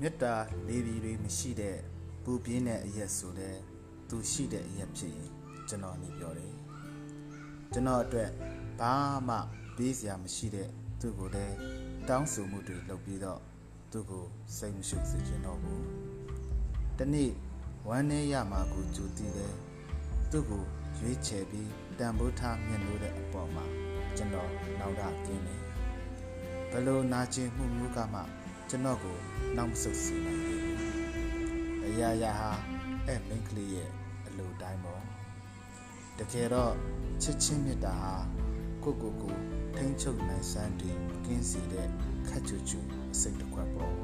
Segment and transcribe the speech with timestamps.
[0.00, 0.34] မေတ္တာ
[0.68, 1.76] လေးပြီးတွေမရှိတဲ့
[2.24, 3.56] ပူပြင်းတဲ့အရက်ဆိုတဲ့
[4.08, 5.30] သူရှိတဲ့အရက်ဖြစ်ရင်
[5.68, 6.54] ကျွန်တော်နေပြောတယ်
[7.72, 8.30] ကျွန်တော်အတွက်
[8.80, 8.94] ဘာ
[9.28, 9.36] မှ
[9.76, 10.68] ပေးစရာမရှိတဲ့
[11.00, 11.56] သူကိုလည်း
[12.08, 13.40] တောင်းဆိုမှုတွေလုပ်ပြီးတော့
[13.92, 14.24] သူကို
[14.56, 15.84] စိတ်မရှုပ်စေချင်တော့ဘူး
[16.98, 17.30] တနေ့
[17.88, 19.54] ဝမ်းနေရမှာကိုကြိုတည်တယ်
[20.30, 20.64] သူကို
[20.98, 23.64] ရွေးချယ်ပြီးတန်ဖိုးထားမြင်လို့တဲ့အပေါ်မှာ
[24.16, 25.62] ကျွန်တော်နောက်တာကျင်းတယ်
[26.70, 28.20] ဘလို့နာကျင်မှုမျိုးကမှ
[28.70, 29.16] ကျွန်တော်ကို
[29.56, 30.62] နောက်မဆုတ်စေနိုင်ဘူး
[31.86, 32.50] အရာရာဟာ
[33.06, 33.90] အဲ့မင်းကလေးရဲ့
[34.26, 35.02] အလိုတိုင်းပေါ့
[36.18, 36.74] တကယ်တော့
[37.22, 38.14] ချစ်ချင်းမြတ်တာဟာ
[38.84, 39.36] ကိုကိုကို
[39.76, 41.88] ထိမ့်ချုပ်နိုင်စမ်းတည်ကင်းစီတဲ့
[42.28, 42.80] ခက်ချူချူ
[43.12, 43.94] အစိတ်တစ်ခွက်ပေါ့